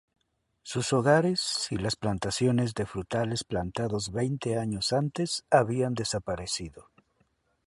Sus 0.63 0.93
hogares 0.93 1.67
y 1.69 1.77
las 1.77 1.95
plantaciones 1.95 2.73
de 2.73 2.87
frutales 2.87 3.43
plantados 3.43 4.11
veinte 4.11 4.57
años 4.57 4.93
antes 4.93 5.45
habían 5.51 5.93
desaparecido. 5.93 6.89